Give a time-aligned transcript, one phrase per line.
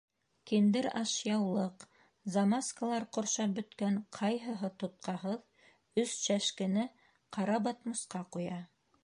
[0.51, 1.83] Киндер ашъяулыҡ,
[2.35, 6.89] замаскалар ҡоршап бөткән, ҡайһыһы тотҡаһыҙ өс шәшкене
[7.39, 8.61] ҡара батмусҡа ҡуя.